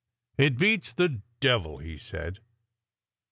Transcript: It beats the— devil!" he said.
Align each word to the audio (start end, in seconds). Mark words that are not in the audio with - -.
It 0.35 0.57
beats 0.57 0.93
the— 0.93 1.21
devil!" 1.39 1.77
he 1.77 1.99
said. 1.99 2.39